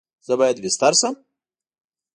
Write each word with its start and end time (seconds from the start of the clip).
زه 0.27 0.33
باید 0.39 0.57
بیستر 0.65 0.93
سم؟ 1.01 1.15